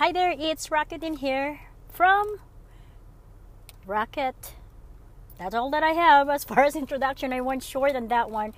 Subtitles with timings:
[0.00, 2.40] Hi there, it's Rocket in here from
[3.84, 4.54] Rocket.
[5.38, 7.34] That's all that I have as far as introduction.
[7.34, 8.54] I went short on that one.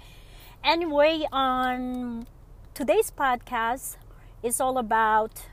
[0.63, 2.29] Anyway, on
[2.75, 3.97] today's podcast
[4.41, 5.47] is all about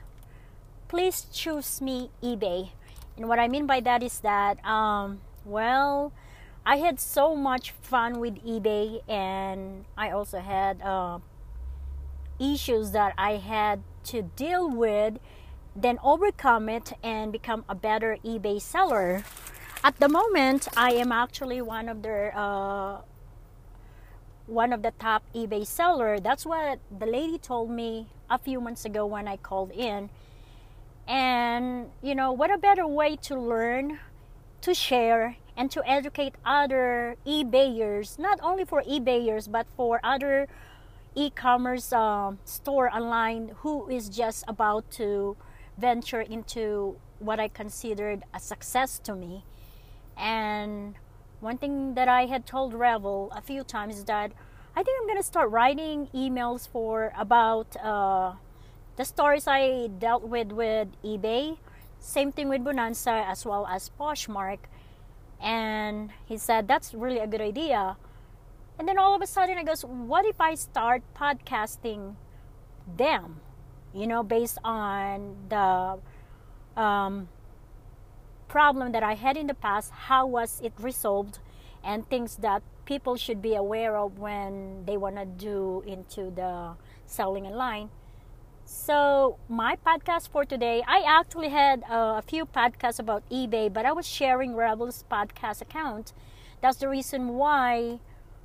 [0.86, 2.70] please choose me eBay.
[3.16, 6.12] And what I mean by that is that um, well,
[6.64, 11.18] I had so much fun with eBay, and I also had uh,
[12.38, 15.18] issues that I had to deal with,
[15.82, 19.24] then overcome it and become a better eBay seller.
[19.82, 23.00] At the moment, I am actually one of the uh,
[24.46, 26.18] one of the top eBay seller.
[26.18, 30.10] That's what the lady told me a few months ago when I called in.
[31.06, 34.00] And you know, what a better way to learn,
[34.60, 40.48] to share, and to educate other eBayers, not only for eBayers but for other
[41.14, 45.36] e-commerce um, store online who is just about to
[45.80, 49.44] venture into what I considered a success to me.
[50.16, 50.94] And
[51.40, 54.32] one thing that I had told Revel a few times is that
[54.76, 58.34] I think I'm gonna start writing emails for about uh,
[58.96, 61.58] the stories I dealt with with eBay.
[61.98, 64.58] Same thing with Bonanza as well as Poshmark
[65.40, 67.96] and he said, That's really a good idea.
[68.78, 72.16] And then all of a sudden I goes, What if I start podcasting
[72.86, 73.40] them?
[73.92, 75.98] You know, based on the
[76.80, 77.28] um,
[78.48, 81.38] problem that I had in the past, how was it resolved,
[81.82, 86.74] and things that people should be aware of when they want to do into the
[87.06, 87.90] selling online.
[88.64, 93.84] So, my podcast for today, I actually had uh, a few podcasts about eBay, but
[93.84, 96.12] I was sharing Rebel's podcast account.
[96.60, 97.98] That's the reason why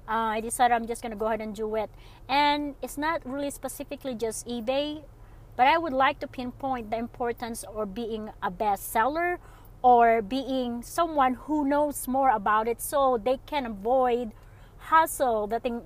[0.07, 1.89] uh, I decided I'm just going to go ahead and do it.
[2.27, 5.03] And it's not really specifically just eBay,
[5.55, 9.37] but I would like to pinpoint the importance of being a bestseller
[9.81, 14.31] or being someone who knows more about it so they can avoid
[14.79, 15.81] hassle, the thing,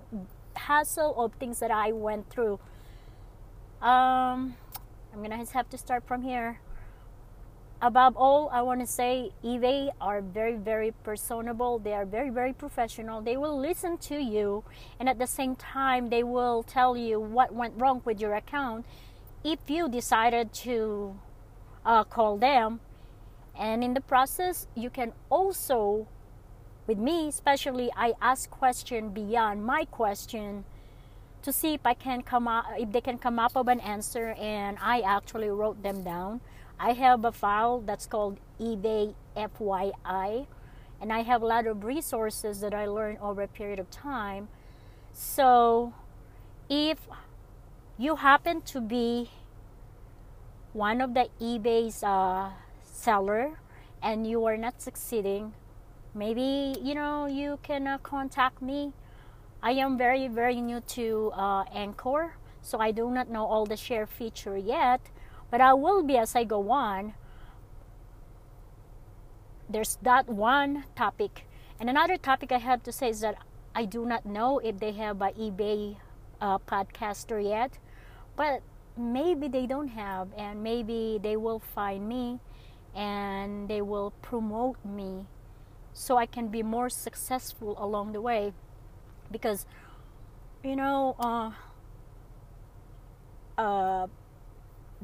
[0.56, 2.60] hassle of things that I went through
[3.82, 4.56] um,
[5.14, 6.60] I'm gonna have to start from here.
[7.82, 11.80] Above all, I want to say eBay are very, very personable.
[11.80, 13.22] They are very, very professional.
[13.22, 14.66] They will listen to you,
[15.00, 18.86] and at the same time, they will tell you what went wrong with your account
[19.44, 21.16] if you decided to
[21.86, 22.80] uh, call them.
[23.58, 26.08] And in the process, you can also,
[26.88, 30.64] with me especially, I ask question beyond my question
[31.42, 34.36] to see if I can come up if they can come up with an answer
[34.38, 36.42] and I actually wrote them down.
[36.80, 40.48] I have a file that's called eBay FYI
[41.02, 44.50] and I have a lot of resources that I learned over a period of time.
[45.14, 45.94] So
[46.70, 47.00] if
[48.00, 49.30] you happen to be
[50.74, 52.50] one of the eBay's uh,
[52.82, 53.60] seller
[54.02, 55.54] and you are not succeeding,
[56.16, 58.94] maybe you know you can uh, contact me
[59.62, 63.76] I am very, very new to uh, Anchor, so I do not know all the
[63.76, 65.02] share feature yet,
[65.52, 67.14] but I will be as I go on.
[69.70, 71.46] There's that one topic.
[71.78, 73.36] And another topic I have to say is that
[73.76, 75.98] I do not know if they have a eBay
[76.40, 77.80] uh, podcaster yet,
[78.40, 78.62] but
[78.96, 82.40] maybe they don't have, and maybe they will find me
[82.96, 85.26] and they will promote me
[85.92, 88.54] so I can be more successful along the way.
[89.30, 89.66] Because
[90.64, 91.52] you know uh,
[93.58, 94.08] uh,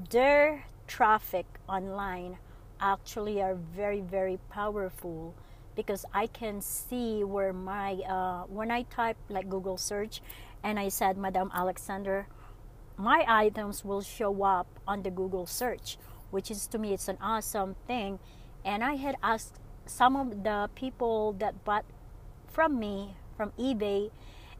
[0.09, 2.37] their traffic online
[2.79, 5.35] actually are very very powerful
[5.75, 10.21] because I can see where my uh, when I type like Google search
[10.63, 12.27] and I said Madame Alexander
[12.97, 15.97] my items will show up on the Google search
[16.31, 18.19] which is to me it's an awesome thing
[18.63, 21.85] and I had asked some of the people that bought
[22.47, 24.11] from me from eBay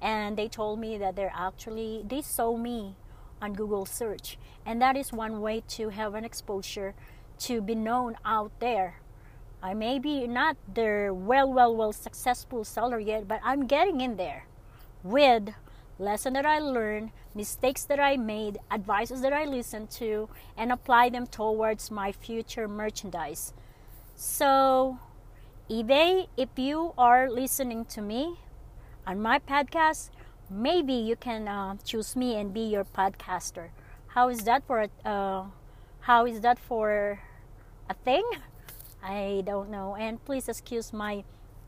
[0.01, 2.95] and they told me that they're actually they saw me
[3.41, 6.94] on Google search and that is one way to have an exposure
[7.39, 9.01] to be known out there.
[9.62, 14.15] I may be not the well well well successful seller yet, but I'm getting in
[14.15, 14.45] there
[15.04, 15.50] with
[16.00, 21.09] lesson that I learned, mistakes that I made, advices that I listened to, and apply
[21.09, 23.53] them towards my future merchandise.
[24.15, 25.00] So,
[25.69, 28.38] eBay, if you are listening to me,
[29.07, 30.09] on my podcast,
[30.50, 33.69] maybe you can uh, choose me and be your podcaster.
[34.07, 35.45] How is that for a, uh,
[36.01, 37.19] how is that for
[37.89, 38.24] a thing?
[39.03, 39.95] I don't know.
[39.95, 41.24] And please excuse my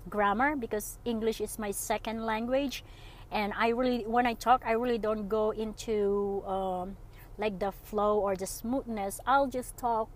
[0.09, 2.83] grammar because English is my second language,
[3.31, 6.97] and I really when I talk I really don't go into um,
[7.38, 9.19] like the flow or the smoothness.
[9.25, 10.09] I'll just talk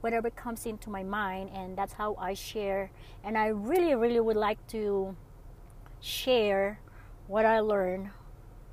[0.00, 2.90] whatever comes into my mind, and that's how I share.
[3.24, 5.16] And I really, really would like to
[6.00, 6.78] share
[7.26, 8.10] what I learned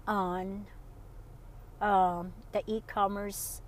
[0.08, 0.68] on
[1.82, 3.62] um, the e commerce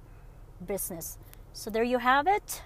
[0.66, 1.18] business.
[1.54, 2.62] So, there you have it.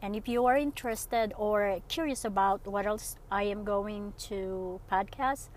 [0.00, 5.48] And if you are interested or curious about what else I am going to podcast,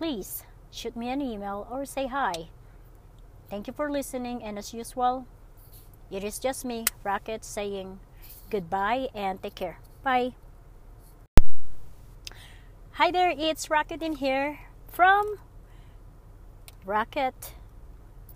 [0.00, 2.48] please shoot me an email or say hi.
[3.50, 5.26] Thank you for listening, and as usual,
[6.10, 8.00] it is just me, Rocket, saying
[8.48, 9.78] goodbye and take care.
[10.02, 10.32] Bye.
[12.92, 15.36] Hi there, it's Rocket in here from
[16.86, 17.52] Rocket.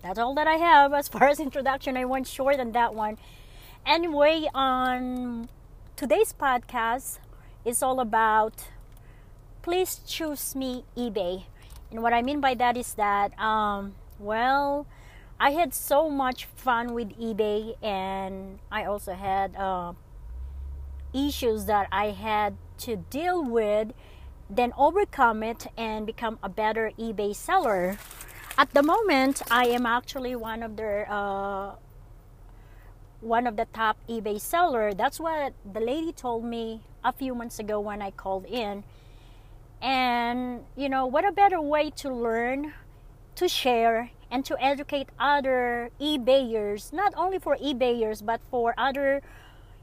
[0.03, 1.97] That's all that I have as far as introduction.
[1.97, 3.17] I went short on that one.
[3.87, 5.49] Anyway, on
[5.95, 7.17] today's podcast
[7.65, 8.67] is all about
[9.65, 11.45] please choose me eBay.
[11.95, 14.85] And what I mean by that is that um, well,
[15.39, 19.93] I had so much fun with eBay, and I also had uh,
[21.13, 23.93] issues that I had to deal with,
[24.49, 27.97] then overcome it and become a better eBay seller.
[28.57, 31.75] At the moment, I am actually one of the uh,
[33.21, 34.93] one of the top eBay seller.
[34.93, 38.83] That's what the lady told me a few months ago when I called in.
[39.85, 42.73] And you know, what a better way to learn,
[43.35, 49.21] to share, and to educate other eBayers, not only for eBayers but for other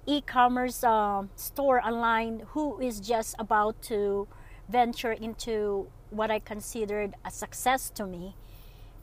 [0.04, 4.26] e-commerce um, store online who is just about to
[4.68, 8.34] venture into what I considered a success to me.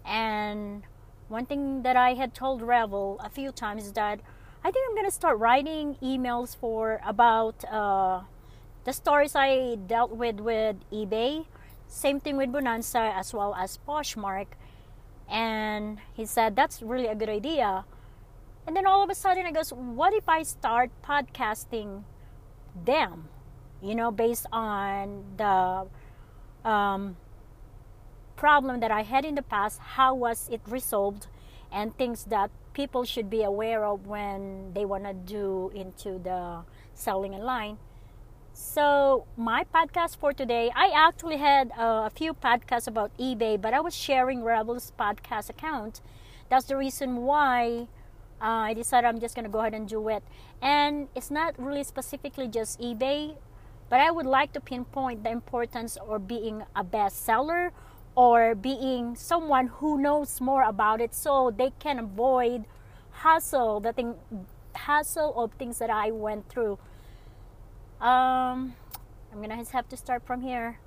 [0.04, 0.84] And
[1.30, 4.20] one thing that I had told Revel a few times is that
[4.66, 8.24] I think I'm gonna start writing emails for about uh,
[8.86, 11.46] the stories I dealt with with eBay.
[11.88, 14.48] Same thing with Bonanza as well as Poshmark
[15.30, 17.86] and he said, That's really a good idea.
[18.66, 22.04] And then all of a sudden, I goes, What if I start podcasting
[22.86, 23.30] them?
[23.82, 25.88] You know, based on the
[26.68, 27.16] um,
[28.36, 31.28] problem that I had in the past, how was it resolved,
[31.72, 36.64] and things that people should be aware of when they want to do into the
[36.94, 37.78] selling online.
[38.62, 43.74] So, my podcast for today, I actually had uh, a few podcasts about eBay, but
[43.74, 46.02] I was sharing Rebel's podcast account.
[46.50, 47.88] That's the reason why
[48.42, 50.24] uh, I decided I'm just going to go ahead and do it.
[50.62, 53.38] And it's not really specifically just eBay,
[53.90, 57.72] but I would like to pinpoint the importance of being a bestseller
[58.14, 62.66] or being someone who knows more about it so they can avoid
[63.24, 64.16] hassle, the thing,
[64.76, 66.78] hassle of things that I went through
[68.02, 68.76] um,
[69.32, 70.80] I'm gonna have to start from here.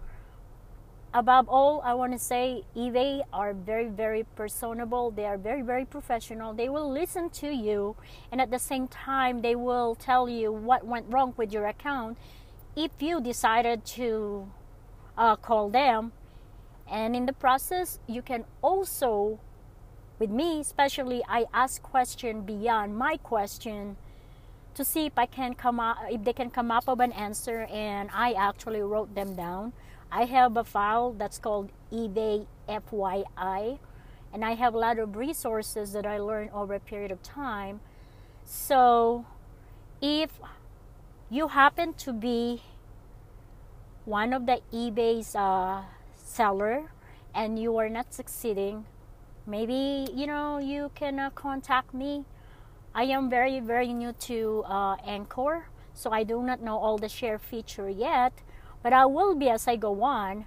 [1.14, 5.10] Above all, I want to say eBay are very, very personable.
[5.10, 6.54] They are very, very professional.
[6.54, 7.96] They will listen to you,
[8.30, 12.16] and at the same time, they will tell you what went wrong with your account
[12.74, 14.50] if you decided to
[15.18, 16.12] uh, call them.
[16.90, 19.38] And in the process, you can also,
[20.18, 23.96] with me especially, I ask question beyond my question
[24.74, 27.66] to see if I can come up if they can come up with an answer
[27.70, 29.72] and I actually wrote them down.
[30.10, 33.78] I have a file that's called eBay FYI
[34.32, 37.80] and I have a lot of resources that I learned over a period of time.
[38.44, 39.26] So
[40.00, 40.30] if
[41.30, 42.62] you happen to be
[44.04, 45.82] one of the eBay's uh,
[46.14, 46.92] seller
[47.34, 48.84] and you are not succeeding,
[49.46, 52.24] maybe you know you can uh, contact me
[52.94, 57.08] I am very, very new to uh, Anchor, so I do not know all the
[57.08, 58.34] share feature yet,
[58.82, 60.44] but I will be as I go on.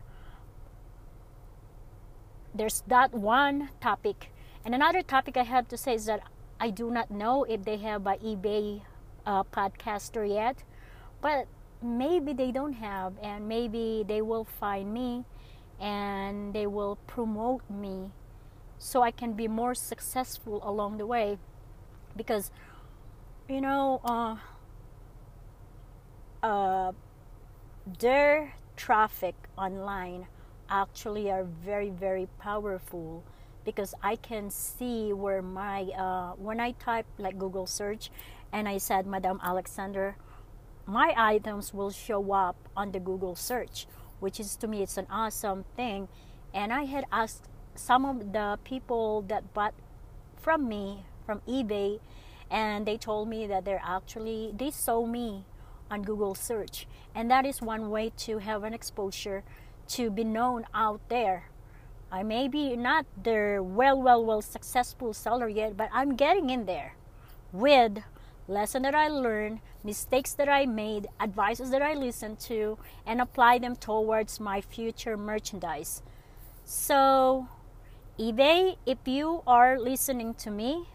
[2.53, 4.31] There's that one topic.
[4.63, 6.21] And another topic I have to say is that
[6.59, 8.81] I do not know if they have a eBay
[9.25, 10.63] uh, podcaster yet,
[11.21, 11.47] but
[11.81, 15.25] maybe they don't have, and maybe they will find me
[15.79, 18.11] and they will promote me
[18.77, 21.37] so I can be more successful along the way
[22.15, 22.51] because
[23.47, 24.35] you know uh,
[26.43, 26.91] uh,
[27.99, 30.27] their traffic online
[30.69, 33.23] actually are very very powerful
[33.63, 38.09] because I can see where my uh, when I type like Google search
[38.51, 40.15] and I said Madame Alexander
[40.87, 43.87] my items will show up on the Google search
[44.19, 46.07] which is to me it's an awesome thing.
[46.53, 49.73] And I had asked some of the people that bought
[50.37, 51.99] from me from eBay
[52.49, 55.45] and they told me that they're actually they saw me
[55.89, 59.43] on Google search and that is one way to have an exposure
[59.87, 61.49] to be known out there
[62.11, 66.65] I may be not the well, well, well successful seller yet, but I'm getting in
[66.65, 66.95] there
[67.51, 67.99] with
[68.47, 73.57] lesson that I learned, mistakes that I made, advices that I listened to, and apply
[73.57, 76.03] them towards my future merchandise.
[76.63, 77.47] So,
[78.19, 80.87] eBay, if you are listening to me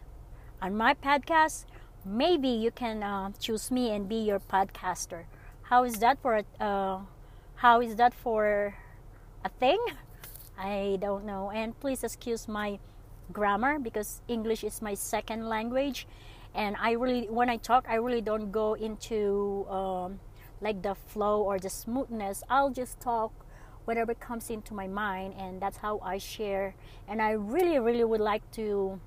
[0.61, 1.65] on my podcast,
[2.05, 5.23] maybe you can uh, choose me and be your podcaster.
[5.63, 6.99] How is that for a, uh,
[7.55, 8.75] how is that for
[9.43, 9.79] a thing?
[10.57, 11.49] I don't know.
[11.49, 12.77] And please excuse my
[13.33, 16.05] grammar because English is my second language
[16.53, 20.19] and I really when I talk I really don't go into um,
[20.59, 23.31] like the flow or the smoothness I'll just talk
[23.85, 26.75] whatever comes into my mind and that's how I share
[27.07, 28.99] and I really really would like to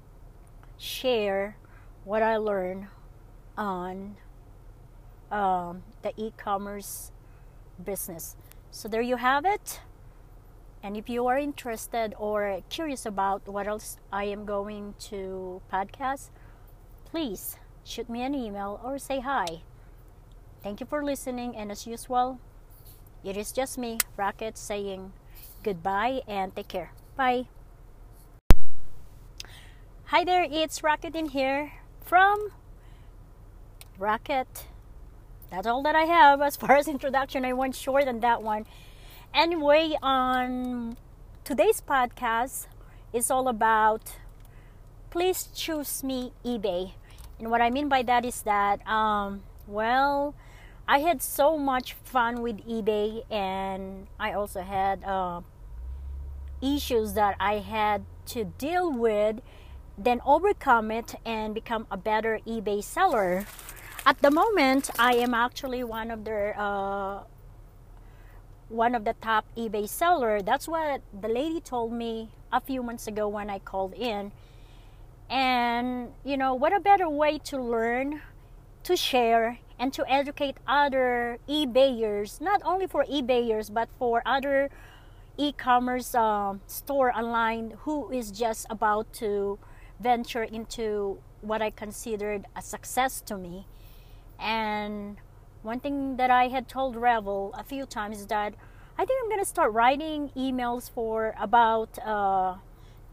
[0.78, 1.57] share
[2.04, 2.87] what I learned
[3.57, 4.16] on
[5.31, 7.12] um, the e-commerce
[7.83, 8.37] business
[8.71, 9.81] so there you have it
[10.83, 16.31] and if you are interested or curious about what else I am going to podcast
[17.04, 19.62] please shoot me an email or say hi.
[20.62, 22.40] Thank you for listening, and as usual,
[23.23, 25.12] it is just me, Rocket, saying
[25.62, 26.93] goodbye and take care.
[27.16, 27.47] Bye.
[30.14, 32.50] Hi there, it's Rocket in here from
[33.99, 34.68] Rocket.
[35.50, 37.44] That's all that I have as far as introduction.
[37.44, 38.64] I went short on that one.
[39.35, 40.97] Anyway, on
[41.42, 42.68] today's podcast
[43.12, 44.14] is all about
[45.11, 46.92] please choose me eBay.
[47.40, 50.37] And what I mean by that is that, um, well,
[50.87, 55.40] I had so much fun with eBay, and I also had uh,
[56.62, 59.40] issues that I had to deal with,
[59.96, 63.46] then overcome it and become a better eBay seller.
[64.06, 67.22] At the moment, I am actually one of the uh,
[68.68, 70.42] one of the top eBay seller.
[70.42, 74.32] That's what the lady told me a few months ago when I called in
[75.30, 78.20] and, you know, what a better way to learn,
[78.82, 84.70] to share, and to educate other eBayers, not only for eBayers, but for other
[85.36, 89.58] e commerce um, store online who is just about to
[90.00, 93.66] venture into what I considered a success to me.
[94.38, 95.16] And
[95.62, 98.54] one thing that I had told Revel a few times is that
[98.98, 102.56] I think I'm gonna start writing emails for about uh,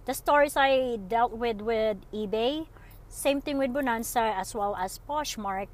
[0.05, 2.67] the stories I dealt with with eBay,
[3.07, 5.67] same thing with Bonanza as well as Poshmark.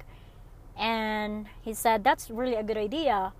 [0.76, 3.32] And he said, that's really a good idea.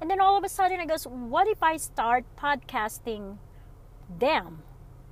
[0.00, 3.38] And then all of a sudden I goes, what if I start podcasting
[4.18, 4.62] them?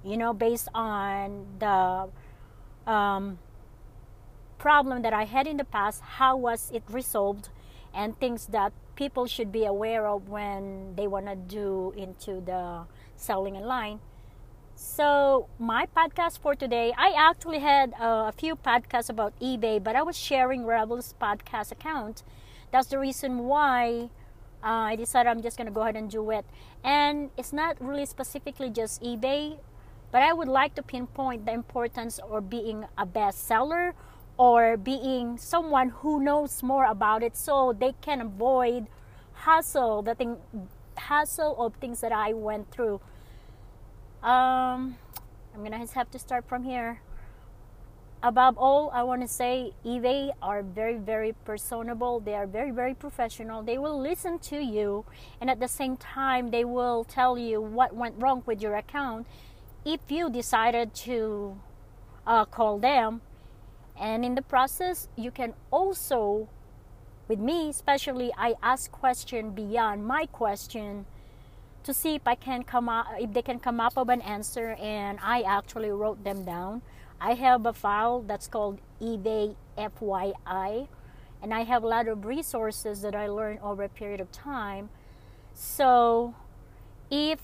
[0.05, 2.09] You know, based on the
[2.91, 3.39] um,
[4.59, 7.51] problem that I had in the past, how was it resolved,
[7.95, 12.85] and things that people should be aware of when they want to do into the
[13.17, 14.01] selling online.
[14.75, 19.95] So, my podcast for today, I actually had uh, a few podcasts about eBay, but
[19.95, 22.23] I was sharing Rebel's podcast account.
[22.71, 24.11] That's the reason why
[24.65, 26.45] uh, I decided I'm just going to go ahead and do it.
[26.83, 29.59] And it's not really specifically just eBay,
[30.13, 33.95] but I would like to pinpoint the importance of being a bestseller
[34.37, 38.87] or being someone who knows more about it so they can avoid
[39.35, 40.37] hassle, the thing,
[40.97, 43.01] hassle of things that I went through
[44.23, 44.97] um,
[45.53, 47.01] I'm gonna have to start from here.
[48.23, 52.21] Above all, I want to say eBay are very, very personable.
[52.21, 53.65] They are very, very professional.
[53.65, 55.05] They will listen to you,
[55.41, 59.27] and at the same time, they will tell you what went wrong with your account
[59.85, 61.59] if you decided to
[62.27, 63.21] uh, call them.
[63.99, 66.49] And in the process, you can also,
[67.29, 71.07] with me especially, I ask question beyond my question
[71.85, 74.77] to see if I can come up if they can come up with an answer
[74.81, 76.83] and I actually wrote them down.
[77.21, 80.89] I have a file that's called eBay FYI
[81.43, 84.91] and I have a lot of resources that I learned over a period of time.
[85.55, 86.35] So
[87.11, 87.41] if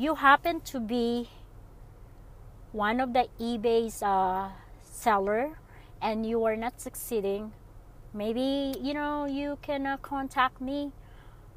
[0.00, 1.28] you happen to be
[2.72, 4.48] one of the eBay's uh,
[4.82, 5.58] seller
[6.00, 7.52] and you are not succeeding,
[8.14, 10.92] maybe you know you can uh, contact me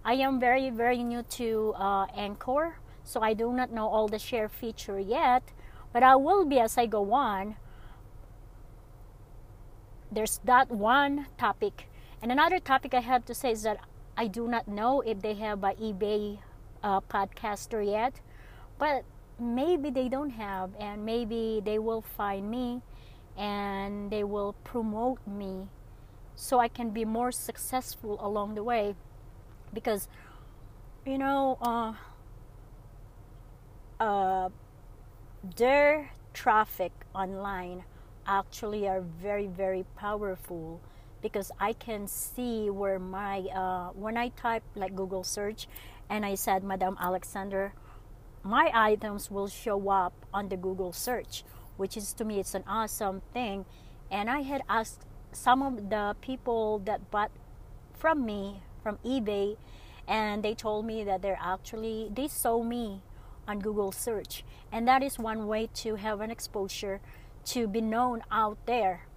[0.05, 4.19] I am very, very new to uh, Anchor, so I do not know all the
[4.19, 5.43] share feature yet,
[5.93, 7.55] but I will be as I go on.
[10.11, 11.87] There's that one topic.
[12.21, 13.77] And another topic I have to say is that
[14.17, 16.39] I do not know if they have a eBay
[16.83, 18.19] uh, podcaster yet,
[18.77, 19.03] but
[19.39, 22.81] maybe they don't have, and maybe they will find me
[23.35, 25.67] and they will promote me
[26.35, 28.95] so I can be more successful along the way.
[29.73, 30.07] Because
[31.05, 31.93] you know uh,
[33.99, 34.49] uh,
[35.55, 37.83] their traffic online
[38.25, 40.79] actually are very very powerful
[41.21, 45.67] because I can see where my uh, when I type like Google search
[46.09, 47.73] and I said Madame Alexander
[48.43, 51.43] my items will show up on the Google search
[51.77, 53.65] which is to me it's an awesome thing.
[54.11, 57.31] And I had asked some of the people that bought
[57.93, 59.57] from me from eBay
[60.07, 63.01] and they told me that they're actually they saw me
[63.47, 64.43] on Google search.
[64.71, 67.01] And that is one way to have an exposure
[67.45, 69.07] to be known out there.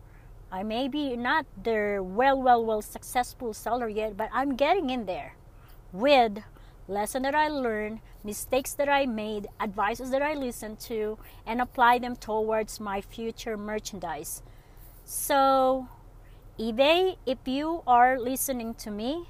[0.50, 5.06] I may be not the well well well successful seller yet but I'm getting in
[5.06, 5.34] there
[5.92, 6.38] with
[6.88, 11.98] lesson that I learned mistakes that I made advices that I listened to and apply
[11.98, 14.42] them towards my future merchandise
[15.04, 15.86] so
[16.58, 19.28] eBay if you are listening to me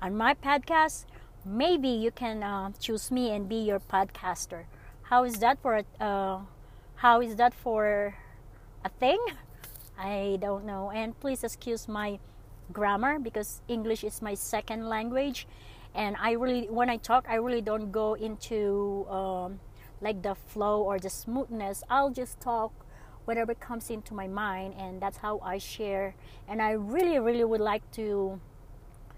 [0.00, 1.04] on my podcast,
[1.44, 4.64] maybe you can uh, choose me and be your podcaster.
[5.02, 6.40] How is that for a, uh,
[6.96, 8.16] how is that for
[8.84, 9.18] a thing?
[9.98, 10.90] I don't know.
[10.90, 12.18] And please excuse my
[12.72, 15.46] grammar because English is my second language,
[15.94, 19.60] and I really when I talk I really don't go into um,
[20.00, 21.82] like the flow or the smoothness.
[21.90, 22.72] I'll just talk
[23.24, 26.14] whatever comes into my mind, and that's how I share.
[26.48, 28.40] And I really really would like to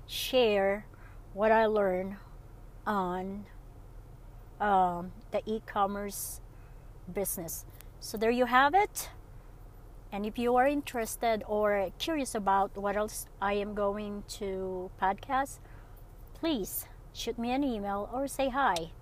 [0.07, 0.87] share
[1.33, 2.17] what I learned
[2.87, 3.47] on
[4.61, 6.41] um, the e commerce
[7.13, 7.65] business.
[8.01, 9.09] So, there you have it.
[10.13, 15.59] And if you are interested or curious about what else I am going to podcast,
[16.45, 16.85] please
[17.15, 18.93] shoot me an email or say hi.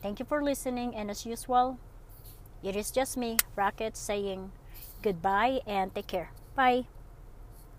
[0.00, 1.80] Thank you for listening, and as usual,
[2.62, 4.52] it is just me, Rocket, saying
[5.02, 6.30] goodbye and take care.
[6.54, 6.86] Bye.